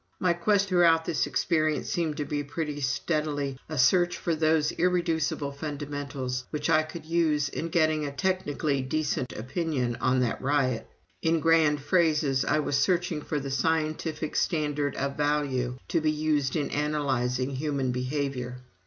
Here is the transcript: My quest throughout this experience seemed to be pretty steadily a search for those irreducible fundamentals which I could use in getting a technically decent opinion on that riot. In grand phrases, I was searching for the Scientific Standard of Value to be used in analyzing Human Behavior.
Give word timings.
My 0.19 0.33
quest 0.33 0.67
throughout 0.67 1.05
this 1.05 1.27
experience 1.27 1.87
seemed 1.87 2.17
to 2.17 2.25
be 2.25 2.41
pretty 2.43 2.81
steadily 2.81 3.59
a 3.69 3.77
search 3.77 4.17
for 4.17 4.33
those 4.33 4.71
irreducible 4.71 5.51
fundamentals 5.51 6.43
which 6.49 6.71
I 6.71 6.81
could 6.81 7.05
use 7.05 7.49
in 7.49 7.69
getting 7.69 8.03
a 8.03 8.11
technically 8.11 8.81
decent 8.81 9.31
opinion 9.31 9.95
on 10.01 10.19
that 10.21 10.41
riot. 10.41 10.89
In 11.21 11.39
grand 11.39 11.81
phrases, 11.83 12.43
I 12.43 12.57
was 12.57 12.79
searching 12.79 13.21
for 13.21 13.39
the 13.39 13.51
Scientific 13.51 14.35
Standard 14.35 14.95
of 14.95 15.17
Value 15.17 15.77
to 15.89 16.01
be 16.01 16.09
used 16.11 16.55
in 16.55 16.71
analyzing 16.71 17.51
Human 17.51 17.91
Behavior. 17.91 18.57